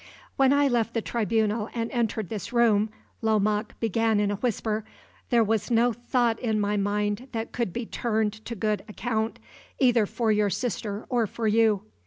"When 0.35 0.51
I 0.51 0.67
left 0.67 0.95
the 0.95 1.01
tribunal 1.03 1.69
and 1.75 1.91
entered 1.91 2.29
this 2.29 2.51
room," 2.51 2.89
Lomaque 3.21 3.79
began 3.79 4.19
in 4.19 4.31
a 4.31 4.37
whisper, 4.37 4.83
"there 5.29 5.43
was 5.43 5.69
no 5.69 5.93
thought 5.93 6.39
in 6.39 6.59
my 6.59 6.75
mind 6.75 7.27
that 7.33 7.51
could 7.51 7.71
be 7.71 7.85
turned 7.85 8.33
to 8.45 8.55
good 8.55 8.83
account, 8.89 9.37
either 9.77 10.07
for 10.07 10.31
your 10.31 10.49
sister 10.49 11.05
or 11.07 11.27
for 11.27 11.47
you. 11.47 11.83